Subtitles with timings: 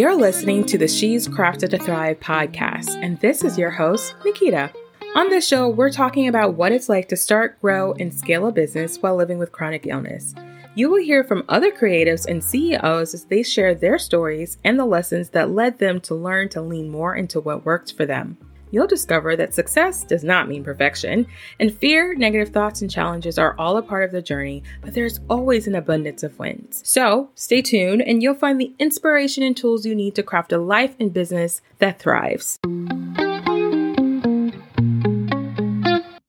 [0.00, 4.72] You're listening to the She's Crafted to Thrive podcast, and this is your host, Nikita.
[5.14, 8.50] On this show, we're talking about what it's like to start, grow, and scale a
[8.50, 10.34] business while living with chronic illness.
[10.74, 14.86] You will hear from other creatives and CEOs as they share their stories and the
[14.86, 18.38] lessons that led them to learn to lean more into what worked for them
[18.70, 21.26] you'll discover that success does not mean perfection,
[21.58, 25.20] and fear, negative thoughts, and challenges are all a part of the journey, but there's
[25.28, 26.80] always an abundance of wins.
[26.84, 30.58] So stay tuned, and you'll find the inspiration and tools you need to craft a
[30.58, 32.58] life and business that thrives.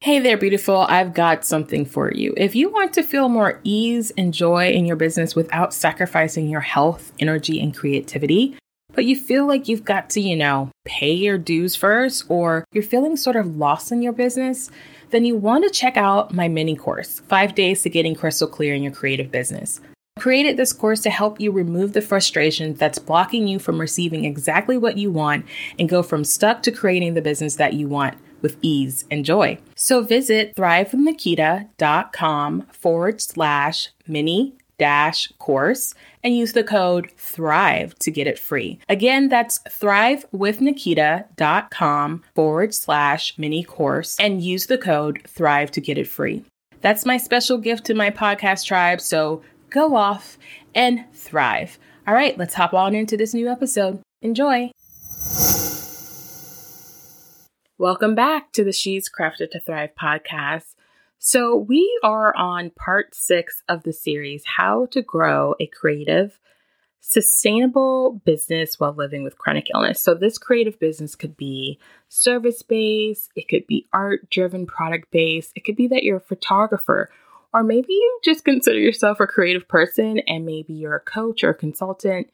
[0.03, 0.79] Hey there, beautiful.
[0.89, 2.33] I've got something for you.
[2.35, 6.59] If you want to feel more ease and joy in your business without sacrificing your
[6.59, 8.57] health, energy, and creativity,
[8.93, 12.83] but you feel like you've got to, you know, pay your dues first, or you're
[12.83, 14.69] feeling sort of lost in your business,
[15.11, 18.73] then you want to check out my mini course, Five Days to Getting Crystal Clear
[18.73, 19.81] in Your Creative Business.
[20.17, 24.25] I created this course to help you remove the frustration that's blocking you from receiving
[24.25, 25.45] exactly what you want
[25.79, 29.57] and go from stuck to creating the business that you want with ease and joy.
[29.75, 35.93] So visit thrivewithnikita.com forward slash mini dash course
[36.23, 38.79] and use the code THRIVE to get it free.
[38.89, 46.07] Again, that's thrivewithnikita.com forward slash mini course and use the code THRIVE to get it
[46.07, 46.43] free.
[46.81, 50.39] That's my special gift to my podcast tribe, so go off
[50.73, 51.77] and thrive.
[52.07, 54.01] All right, let's hop on into this new episode.
[54.23, 54.71] Enjoy.
[57.77, 60.73] Welcome back to the She's Crafted to Thrive podcast.
[61.23, 66.39] So, we are on part six of the series How to Grow a Creative,
[66.99, 70.01] Sustainable Business While Living with Chronic Illness.
[70.01, 71.77] So, this creative business could be
[72.09, 76.21] service based, it could be art driven, product based, it could be that you're a
[76.21, 77.11] photographer,
[77.53, 81.51] or maybe you just consider yourself a creative person and maybe you're a coach or
[81.51, 82.31] a consultant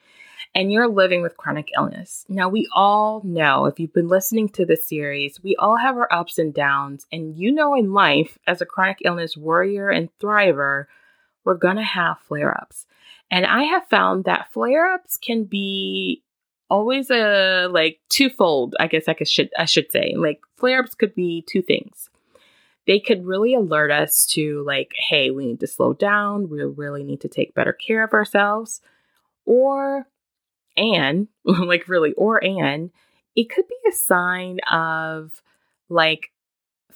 [0.56, 2.26] and you're living with chronic illness.
[2.30, 6.12] Now, we all know, if you've been listening to this series, we all have our
[6.12, 7.06] ups and downs.
[7.12, 10.86] And you know, in life, as a chronic illness warrior and thriver,
[11.44, 12.86] we're going to have flare ups.
[13.30, 16.24] And I have found that flare ups can be
[16.70, 21.16] always a like twofold i guess i could should i should say like flare-ups could
[21.16, 22.10] be two things
[22.86, 27.04] they could really alert us to like hey we need to slow down we really
[27.04, 28.82] need to take better care of ourselves
[29.46, 30.08] or
[30.78, 32.92] and like really or and
[33.36, 35.42] it could be a sign of
[35.90, 36.32] like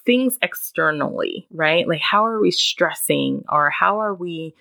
[0.06, 1.88] things externally right?
[1.88, 4.56] Like how are we stressing or how are we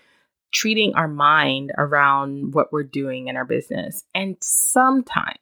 [0.53, 4.05] treating our mind around what we're doing in our business?
[4.15, 5.39] And sometimes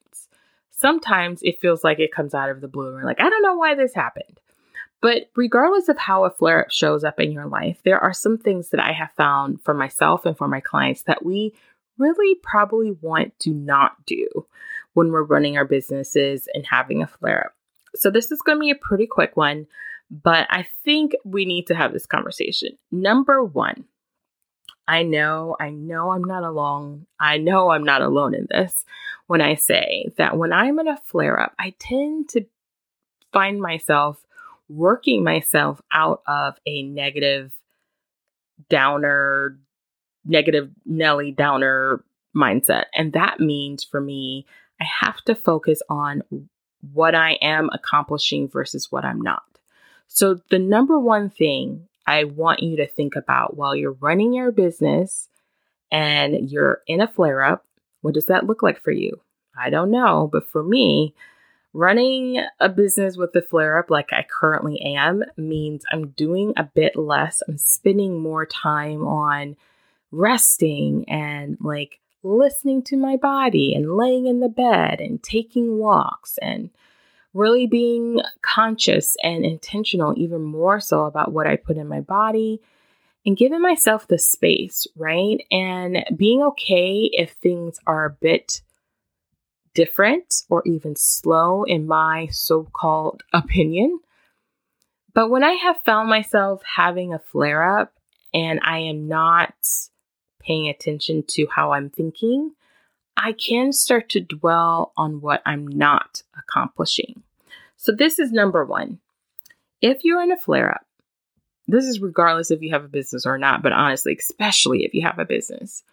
[0.70, 3.56] sometimes it feels like it comes out of the blue and like i don't know
[3.56, 4.40] why this happened.
[5.00, 8.36] But regardless of how a flare up shows up in your life, there are some
[8.36, 11.54] things that I have found for myself and for my clients that we
[11.98, 14.26] really probably want to not do
[14.94, 17.54] when we're running our businesses and having a flare up.
[17.94, 19.66] So, this is going to be a pretty quick one,
[20.10, 22.78] but I think we need to have this conversation.
[22.90, 23.84] Number one,
[24.86, 27.06] I know, I know I'm not alone.
[27.20, 28.84] I know I'm not alone in this
[29.28, 32.46] when I say that when I'm in a flare up, I tend to
[33.32, 34.24] find myself
[34.68, 37.52] working myself out of a negative,
[38.70, 39.58] downer,
[40.28, 42.04] negative Nelly Downer
[42.36, 42.84] mindset.
[42.94, 44.46] And that means for me,
[44.80, 46.22] I have to focus on
[46.92, 49.42] what I am accomplishing versus what I'm not.
[50.06, 54.52] So, the number one thing I want you to think about while you're running your
[54.52, 55.28] business
[55.90, 57.64] and you're in a flare up,
[58.00, 59.20] what does that look like for you?
[59.58, 61.14] I don't know, but for me,
[61.74, 66.64] running a business with a flare up like I currently am means I'm doing a
[66.64, 67.42] bit less.
[67.46, 69.56] I'm spending more time on
[70.10, 76.38] resting and like listening to my body and laying in the bed and taking walks
[76.42, 76.70] and
[77.34, 82.60] really being conscious and intentional, even more so about what I put in my body
[83.24, 85.38] and giving myself the space, right?
[85.50, 88.62] And being okay if things are a bit
[89.74, 94.00] different or even slow in my so called opinion.
[95.14, 97.92] But when I have found myself having a flare up
[98.32, 99.54] and I am not
[100.48, 102.52] paying attention to how I'm thinking,
[103.16, 107.22] I can start to dwell on what I'm not accomplishing.
[107.76, 108.98] So, this is number one.
[109.82, 110.86] If you're in a flare up,
[111.68, 115.02] this is regardless if you have a business or not, but honestly, especially if you
[115.02, 115.84] have a business,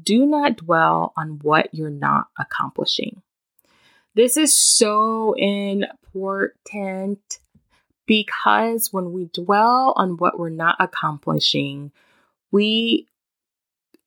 [0.00, 3.22] do not dwell on what you're not accomplishing.
[4.14, 7.38] This is so important
[8.04, 11.92] because when we dwell on what we're not accomplishing,
[12.50, 13.08] we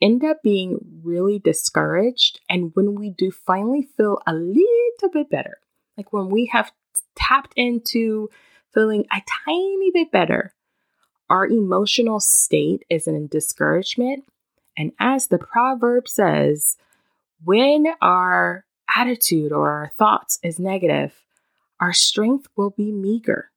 [0.01, 2.39] end up being really discouraged.
[2.49, 5.59] And when we do finally feel a little bit better,
[5.97, 6.71] like when we have
[7.15, 8.29] tapped into
[8.73, 10.53] feeling a tiny bit better,
[11.29, 14.25] our emotional state is in discouragement.
[14.77, 16.77] And as the proverb says,
[17.43, 18.65] when our
[18.95, 21.13] attitude or our thoughts is negative,
[21.79, 23.51] our strength will be meager.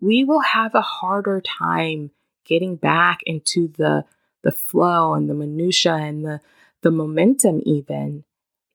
[0.00, 2.10] We will have a harder time
[2.44, 4.04] getting back into the
[4.44, 6.40] the flow and the minutia and the
[6.82, 8.24] the momentum even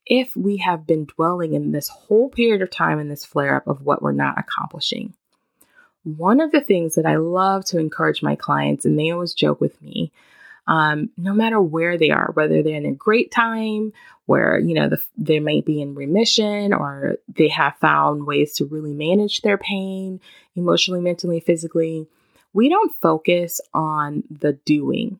[0.06, 3.68] if we have been dwelling in this whole period of time in this flare up
[3.68, 5.13] of what we're not accomplishing.
[6.04, 9.62] One of the things that I love to encourage my clients, and they always joke
[9.62, 10.12] with me,
[10.66, 13.94] um, no matter where they are, whether they're in a great time
[14.25, 18.66] where, you know, the, they may be in remission or they have found ways to
[18.66, 20.19] really manage their pain
[20.56, 22.07] emotionally, mentally, physically,
[22.54, 25.19] we don't focus on the doing.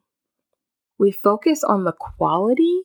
[1.00, 2.84] We focus on the quality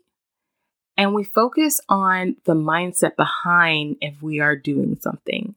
[0.97, 5.55] and we focus on the mindset behind if we are doing something.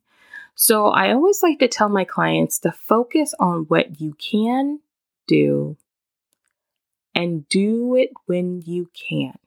[0.56, 4.80] So I always like to tell my clients to focus on what you can
[5.28, 5.78] do
[7.14, 9.38] and do it when you can.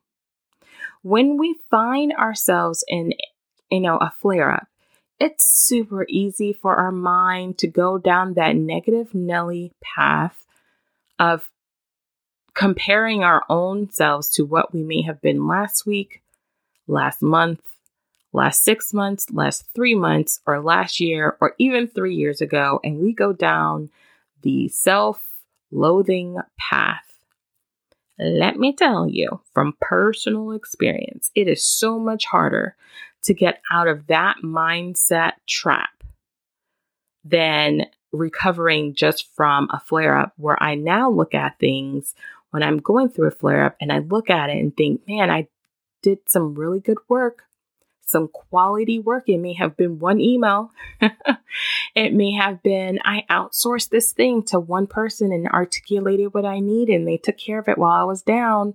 [1.03, 3.15] When we find ourselves in
[3.71, 4.69] you know a flare up,
[5.19, 10.47] it's super easy for our mind to go down that negative Nelly path
[11.19, 11.51] of
[12.61, 16.21] comparing our own selves to what we may have been last week,
[16.87, 17.63] last month,
[18.35, 22.99] last six months, last three months, or last year, or even three years ago, and
[22.99, 23.89] we go down
[24.43, 25.27] the self
[25.73, 27.11] loathing path.
[28.19, 32.77] Let me tell you from personal experience, it is so much harder
[33.23, 36.05] to get out of that mindset trap
[37.25, 42.15] than recovering just from a flare up where I now look at things
[42.51, 45.31] when I'm going through a flare up and I look at it and think, man,
[45.31, 45.49] I
[46.03, 47.45] did some really good work,
[48.03, 49.29] some quality work.
[49.29, 50.73] It may have been one email.
[51.95, 56.61] it may have been I outsourced this thing to one person and articulated what I
[56.61, 58.75] need and they took care of it while I was down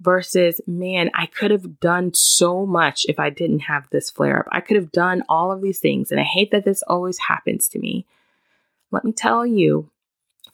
[0.00, 4.48] versus, man, I could have done so much if I didn't have this flare up.
[4.50, 6.10] I could have done all of these things.
[6.10, 8.06] And I hate that this always happens to me.
[8.90, 9.90] Let me tell you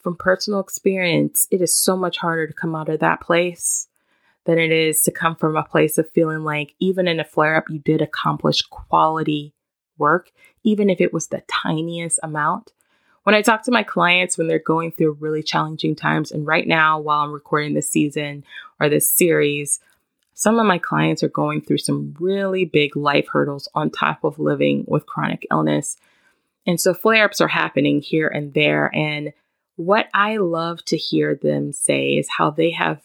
[0.01, 3.87] from personal experience, it is so much harder to come out of that place
[4.45, 7.55] than it is to come from a place of feeling like even in a flare
[7.55, 9.53] up, you did accomplish quality
[9.97, 10.31] work,
[10.63, 12.73] even if it was the tiniest amount.
[13.23, 16.67] When I talk to my clients when they're going through really challenging times, and right
[16.67, 18.43] now, while I'm recording this season
[18.79, 19.79] or this series,
[20.33, 24.39] some of my clients are going through some really big life hurdles on top of
[24.39, 25.97] living with chronic illness.
[26.65, 28.89] And so flare ups are happening here and there.
[28.95, 29.33] And
[29.75, 33.01] what I love to hear them say is how they have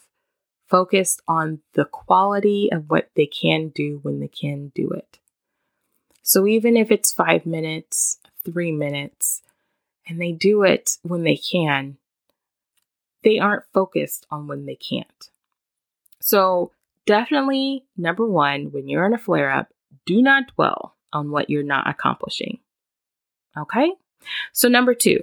[0.67, 5.19] focused on the quality of what they can do when they can do it.
[6.21, 9.41] So even if it's five minutes, three minutes,
[10.07, 11.97] and they do it when they can,
[13.23, 15.29] they aren't focused on when they can't.
[16.19, 16.71] So,
[17.05, 19.69] definitely, number one, when you're in a flare up,
[20.05, 22.59] do not dwell on what you're not accomplishing.
[23.57, 23.91] Okay?
[24.53, 25.21] So, number two,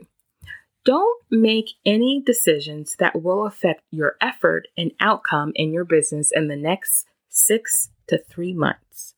[0.85, 6.49] don't make any decisions that will affect your effort and outcome in your business in
[6.49, 9.15] the next six to three months.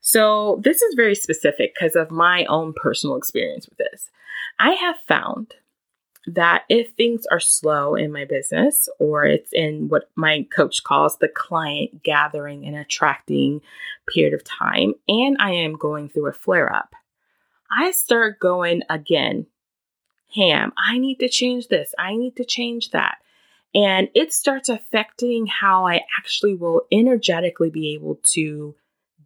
[0.00, 4.10] So, this is very specific because of my own personal experience with this.
[4.58, 5.54] I have found
[6.26, 11.18] that if things are slow in my business or it's in what my coach calls
[11.18, 13.60] the client gathering and attracting
[14.12, 16.94] period of time, and I am going through a flare up,
[17.70, 19.46] I start going again
[20.34, 20.72] ham.
[20.76, 21.94] I need to change this.
[21.98, 23.18] I need to change that.
[23.74, 28.74] And it starts affecting how I actually will energetically be able to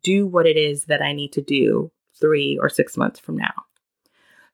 [0.02, 3.64] do what it is that I need to do three or six months from now.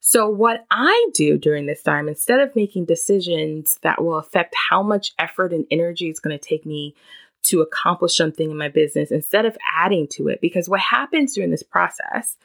[0.05, 4.83] So, what I do during this time, instead of making decisions that will affect how
[4.83, 6.97] much effort and energy it's going to take me
[7.45, 11.51] to accomplish something in my business, instead of adding to it, because what happens during
[11.51, 12.37] this process,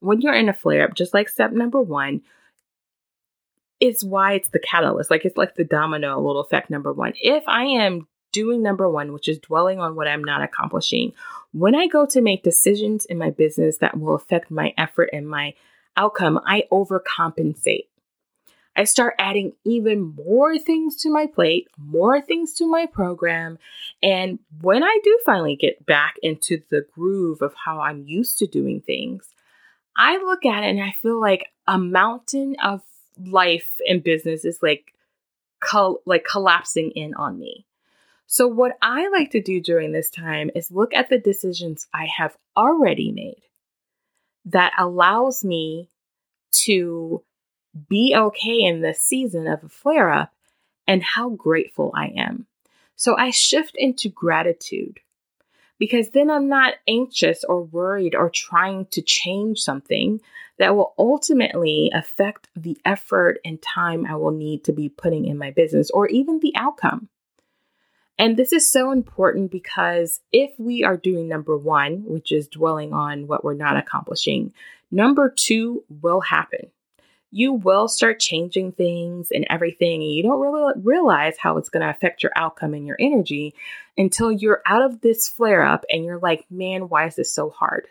[0.00, 2.22] when you're in a flare up, just like step number one,
[3.84, 5.10] is why it's the catalyst.
[5.10, 7.12] Like it's like the domino little effect number one.
[7.20, 11.12] If I am doing number one, which is dwelling on what I'm not accomplishing,
[11.52, 15.28] when I go to make decisions in my business that will affect my effort and
[15.28, 15.52] my
[15.98, 17.88] outcome, I overcompensate.
[18.74, 23.58] I start adding even more things to my plate, more things to my program.
[24.02, 28.46] And when I do finally get back into the groove of how I'm used to
[28.46, 29.28] doing things,
[29.96, 32.82] I look at it and I feel like a mountain of
[33.18, 34.94] life and business is like
[35.60, 37.66] col- like collapsing in on me.
[38.26, 42.06] So, what I like to do during this time is look at the decisions I
[42.06, 43.42] have already made
[44.46, 45.88] that allows me
[46.52, 47.22] to
[47.88, 50.32] be okay in this season of a flare up
[50.86, 52.46] and how grateful I am.
[52.96, 55.00] So, I shift into gratitude
[55.78, 60.20] because then I'm not anxious or worried or trying to change something
[60.58, 65.38] that will ultimately affect the effort and time I will need to be putting in
[65.38, 67.08] my business or even the outcome.
[68.18, 72.92] And this is so important because if we are doing number one, which is dwelling
[72.92, 74.52] on what we're not accomplishing,
[74.90, 76.70] number two will happen.
[77.36, 81.80] You will start changing things and everything, and you don't really realize how it's going
[81.80, 83.56] to affect your outcome and your energy
[83.98, 87.50] until you're out of this flare up and you're like, man, why is this so
[87.50, 87.88] hard?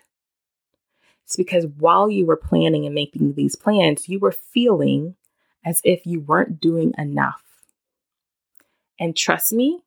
[1.25, 5.15] It's because while you were planning and making these plans, you were feeling
[5.65, 7.43] as if you weren't doing enough.
[8.97, 9.83] And trust me,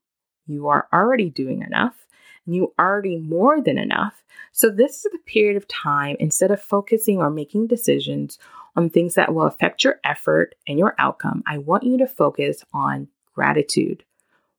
[0.47, 2.07] you are already doing enough
[2.45, 4.23] and you already more than enough.
[4.53, 8.39] So, this is the period of time instead of focusing or making decisions
[8.76, 12.62] on things that will affect your effort and your outcome, I want you to focus
[12.73, 14.04] on gratitude.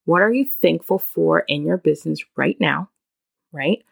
[0.04, 2.90] What are you thankful for in your business right now?
[3.52, 3.84] Right?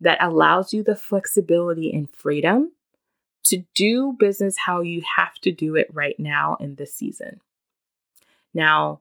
[0.00, 2.72] That allows you the flexibility and freedom
[3.44, 7.40] to do business how you have to do it right now in this season.
[8.54, 9.00] Now,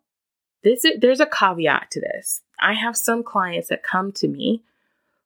[0.64, 2.42] this there's a caveat to this.
[2.60, 4.64] I have some clients that come to me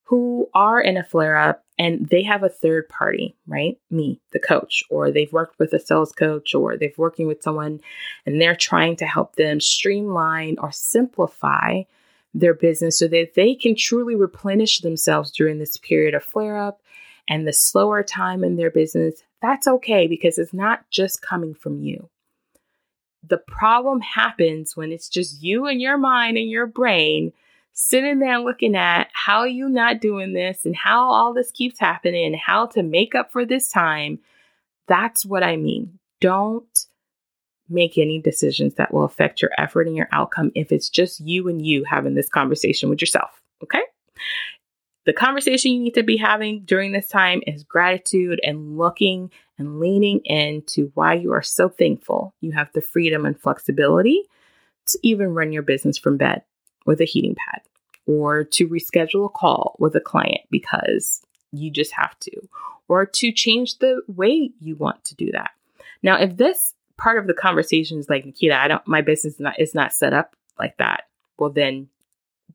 [0.03, 3.77] who are in a flare up and they have a third party, right?
[3.89, 7.79] Me, the coach, or they've worked with a sales coach or they've working with someone
[8.25, 11.83] and they're trying to help them streamline or simplify
[12.33, 16.81] their business so that they can truly replenish themselves during this period of flare up
[17.27, 19.23] and the slower time in their business.
[19.41, 22.09] That's okay because it's not just coming from you
[23.27, 27.31] the problem happens when it's just you and your mind and your brain
[27.83, 32.25] sitting there looking at how you not doing this and how all this keeps happening
[32.25, 34.19] and how to make up for this time.
[34.87, 35.97] That's what I mean.
[36.19, 36.85] Don't
[37.67, 41.47] make any decisions that will affect your effort and your outcome if it's just you
[41.47, 43.41] and you having this conversation with yourself.
[43.63, 43.81] Okay?
[45.07, 49.79] The conversation you need to be having during this time is gratitude and looking and
[49.79, 54.21] leaning into why you are so thankful you have the freedom and flexibility
[54.85, 56.43] to even run your business from bed
[56.85, 57.61] with a heating pad
[58.05, 62.31] or to reschedule a call with a client because you just have to,
[62.87, 65.51] or to change the way you want to do that.
[66.03, 69.39] Now, if this part of the conversation is like, Nikita, I don't, my business is
[69.39, 71.03] not, is not set up like that,
[71.37, 71.87] well, then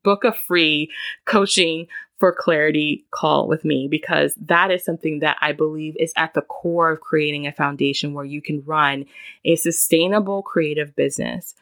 [0.03, 0.91] book a free
[1.25, 1.87] coaching
[2.17, 6.41] for clarity call with me because that is something that I believe is at the
[6.41, 9.05] core of creating a foundation where you can run
[9.45, 11.53] a sustainable creative business.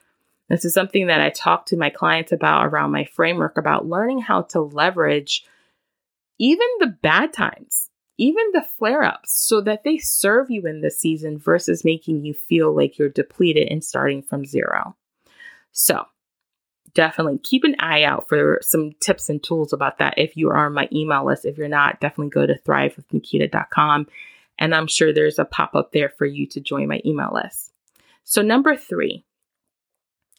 [0.49, 4.19] This is something that I talk to my clients about around my framework about learning
[4.19, 5.45] how to leverage
[6.37, 10.99] even the bad times, even the flare ups, so that they serve you in this
[10.99, 14.95] season versus making you feel like you're depleted and starting from zero.
[15.71, 16.05] So,
[16.93, 20.65] definitely keep an eye out for some tips and tools about that if you are
[20.65, 21.45] on my email list.
[21.45, 24.07] If you're not, definitely go to thrivewithnikita.com
[24.57, 27.71] and I'm sure there's a pop up there for you to join my email list.
[28.23, 29.25] So, number three.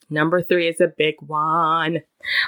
[0.08, 2.02] Number three is a big one.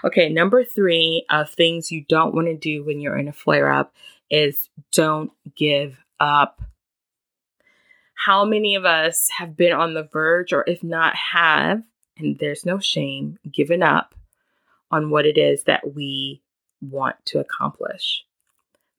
[0.05, 3.71] Okay, number three of things you don't want to do when you're in a flare
[3.71, 3.95] up
[4.31, 6.61] is don't give up.
[8.15, 11.83] How many of us have been on the verge, or if not have,
[12.17, 14.15] and there's no shame, given up
[14.91, 16.43] on what it is that we
[16.81, 18.25] want to accomplish.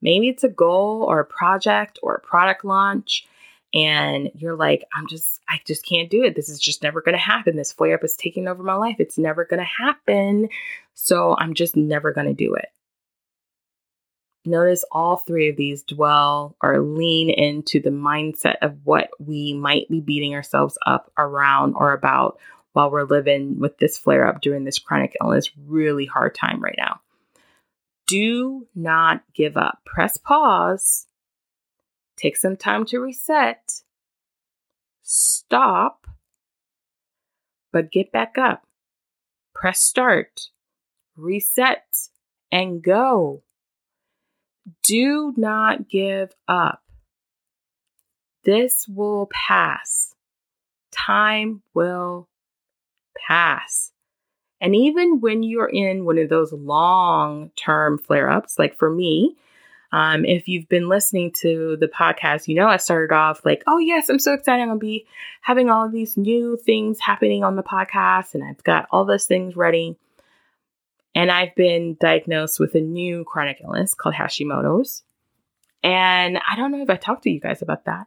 [0.02, 3.26] Maybe it's a goal or a project or a product launch,
[3.72, 6.34] and you're like, I'm just, I just can't do it.
[6.34, 7.56] This is just never going to happen.
[7.56, 8.96] This flare up is taking over my life.
[8.98, 10.48] It's never going to happen.
[10.94, 12.68] So I'm just never going to do it.
[14.44, 19.88] Notice all three of these dwell or lean into the mindset of what we might
[19.88, 22.38] be beating ourselves up around or about
[22.72, 26.76] while we're living with this flare up during this chronic illness, really hard time right
[26.78, 27.00] now.
[28.06, 29.80] Do not give up.
[29.84, 31.06] Press pause.
[32.20, 33.82] Take some time to reset.
[35.02, 36.06] Stop.
[37.72, 38.66] But get back up.
[39.54, 40.48] Press start.
[41.16, 41.84] Reset
[42.52, 43.42] and go.
[44.82, 46.82] Do not give up.
[48.44, 50.14] This will pass.
[50.92, 52.28] Time will
[53.16, 53.92] pass.
[54.60, 59.36] And even when you're in one of those long term flare ups, like for me,
[59.92, 63.78] um, if you've been listening to the podcast, you know I started off like, oh,
[63.78, 64.62] yes, I'm so excited.
[64.62, 65.06] I'm going to be
[65.40, 69.26] having all of these new things happening on the podcast, and I've got all those
[69.26, 69.96] things ready.
[71.12, 75.02] And I've been diagnosed with a new chronic illness called Hashimoto's.
[75.82, 78.06] And I don't know if I talked to you guys about that.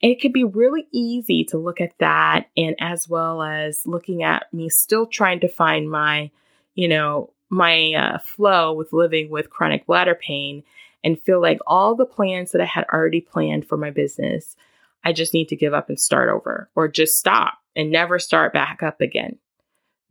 [0.00, 4.52] it could be really easy to look at that and as well as looking at
[4.52, 6.30] me still trying to find my,
[6.74, 10.62] you know, my uh, flow with living with chronic bladder pain
[11.04, 14.56] and feel like all the plans that I had already planned for my business,
[15.04, 18.52] I just need to give up and start over or just stop and never start
[18.52, 19.38] back up again.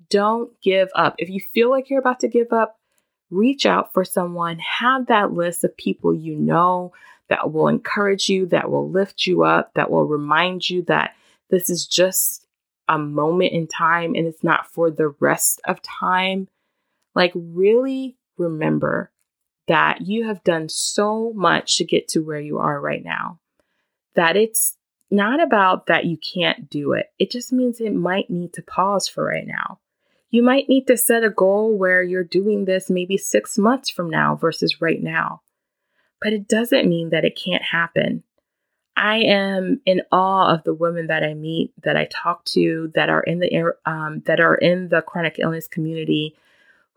[0.10, 1.16] Don't give up.
[1.18, 2.80] If you feel like you're about to give up,
[3.30, 6.94] reach out for someone, have that list of people you know
[7.30, 11.12] that will encourage you, that will lift you up, that will remind you that
[11.50, 12.48] this is just
[12.88, 16.48] a moment in time and it's not for the rest of time.
[17.16, 19.12] Like, really remember
[19.68, 23.40] that you have done so much to get to where you are right now
[24.18, 24.78] that it's
[25.10, 27.06] not about that you can't do it.
[27.18, 29.80] It just means it might need to pause for right now.
[30.30, 34.10] You might need to set a goal where you're doing this maybe six months from
[34.10, 35.42] now versus right now.
[36.20, 38.24] But it doesn't mean that it can't happen.
[38.98, 43.10] I am in awe of the women that I meet, that I talk to, that
[43.10, 46.36] are in the um, that are in the chronic illness community,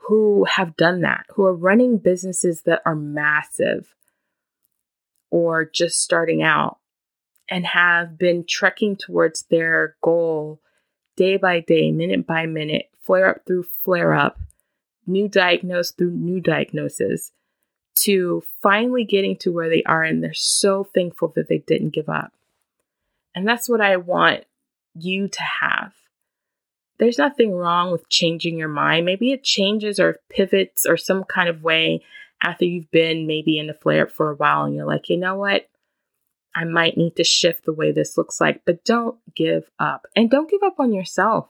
[0.09, 3.95] who have done that, who are running businesses that are massive,
[5.30, 6.78] or just starting out,
[7.49, 10.61] and have been trekking towards their goal
[11.16, 14.38] day by day, minute by minute, flare up through flare up,
[15.07, 17.33] new diagnosis through new diagnosis,
[17.95, 20.02] to finally getting to where they are.
[20.02, 22.33] And they're so thankful that they didn't give up.
[23.35, 24.45] And that's what I want
[24.95, 25.92] you to have.
[27.00, 29.07] There's nothing wrong with changing your mind.
[29.07, 32.04] Maybe it changes or pivots or some kind of way
[32.42, 35.16] after you've been maybe in a flare up for a while and you're like, you
[35.16, 35.66] know what?
[36.54, 40.07] I might need to shift the way this looks like, but don't give up.
[40.14, 41.49] And don't give up on yourself.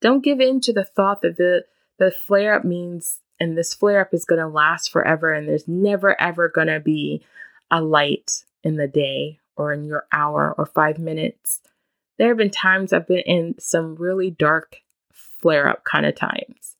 [0.00, 1.64] Don't give in to the thought that the
[1.98, 5.68] the flare up means and this flare up is going to last forever and there's
[5.68, 7.22] never ever going to be
[7.70, 11.60] a light in the day or in your hour or 5 minutes.
[12.18, 14.76] There have been times I've been in some really dark
[15.12, 16.76] flare up kind of times.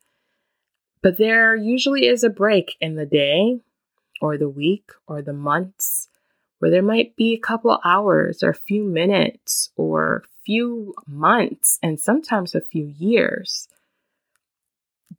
[1.02, 3.60] But there usually is a break in the day
[4.20, 6.08] or the week or the months
[6.60, 11.98] where there might be a couple hours or a few minutes or few months and
[11.98, 13.68] sometimes a few years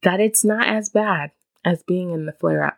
[0.04, 1.32] that it's not as bad
[1.66, 2.78] as being in the flare up.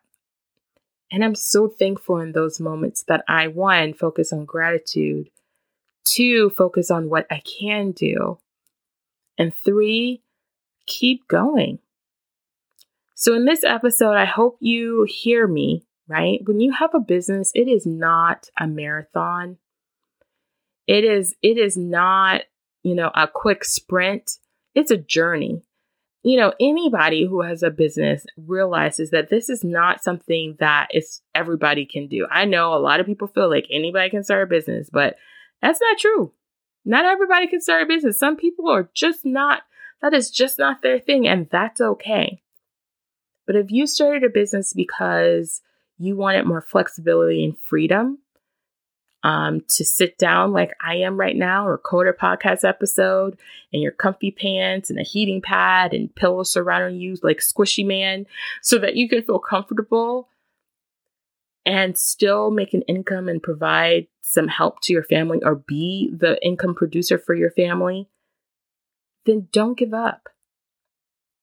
[1.12, 5.30] And I'm so thankful in those moments that I, one, focus on gratitude,
[6.06, 8.38] two, focus on what I can do,
[9.38, 10.22] and three,
[10.86, 11.80] keep going.
[13.16, 16.40] So, in this episode, I hope you hear me right?
[16.46, 19.58] When you have a business, it is not a marathon.
[20.88, 22.42] It is it is not,
[22.84, 24.38] you know, a quick sprint.
[24.74, 25.64] It's a journey.
[26.24, 31.22] You know, anybody who has a business realizes that this is not something that is
[31.36, 32.28] everybody can do.
[32.30, 35.18] I know a lot of people feel like anybody can start a business, but
[35.66, 36.32] that's not true.
[36.86, 38.20] Not everybody can start a business.
[38.20, 39.64] Some people are just not
[40.02, 42.42] that is just not their thing and that's okay.
[43.48, 45.62] But if you started a business because
[45.98, 48.20] you wanted more flexibility and freedom
[49.24, 53.40] um, to sit down like I am right now, record a podcast episode
[53.72, 58.28] in your comfy pants and a heating pad and pillows surrounding you like Squishy Man
[58.62, 60.30] so that you can feel comfortable
[61.66, 66.44] and still make an income and provide some help to your family or be the
[66.46, 68.08] income producer for your family,
[69.26, 70.30] then don't give up.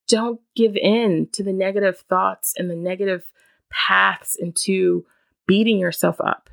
[0.08, 3.24] Don't give in to the negative thoughts and the negative
[3.70, 5.06] paths into
[5.46, 6.50] beating yourself up.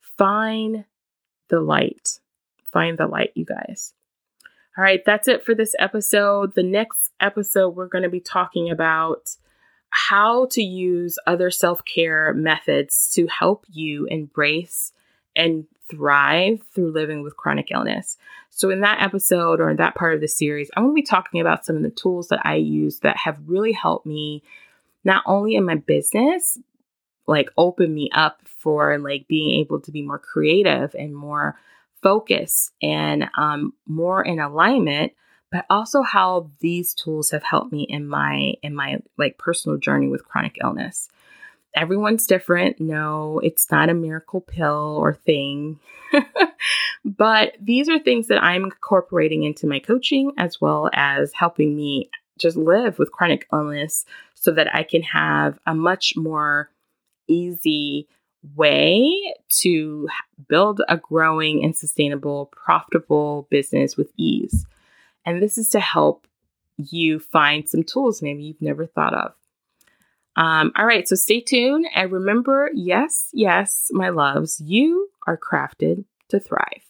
[0.00, 0.84] Find
[1.48, 2.20] the light.
[2.72, 3.94] Find the light, you guys.
[4.76, 6.54] All right, that's it for this episode.
[6.54, 9.36] The next episode, we're going to be talking about
[9.90, 14.92] how to use other self care methods to help you embrace
[15.34, 18.16] and thrive through living with chronic illness.
[18.50, 21.06] So, in that episode or in that part of the series, I'm going to be
[21.06, 24.42] talking about some of the tools that I use that have really helped me
[25.04, 26.58] not only in my business,
[27.26, 31.56] like open me up for like being able to be more creative and more
[32.02, 35.12] focused and um, more in alignment
[35.50, 40.08] but also how these tools have helped me in my in my like personal journey
[40.08, 41.08] with chronic illness.
[41.74, 42.80] Everyone's different.
[42.80, 45.80] No it's not a miracle pill or thing.
[47.04, 52.10] But these are things that i'm incorporating into my coaching as well as helping me
[52.38, 56.70] just live with chronic illness so that I can have a much more
[57.26, 58.08] easy
[58.54, 60.08] way to
[60.48, 64.64] build a growing and sustainable, profitable business with ease.
[65.28, 66.26] And this is to help
[66.78, 69.34] you find some tools maybe you've never thought of.
[70.36, 76.06] Um, all right, so stay tuned and remember yes, yes, my loves, you are crafted
[76.30, 76.87] to thrive.